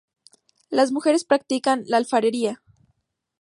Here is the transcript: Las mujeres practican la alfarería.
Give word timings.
Las 0.71 0.91
mujeres 0.91 1.25
practican 1.25 1.83
la 1.85 1.97
alfarería. 1.97 2.63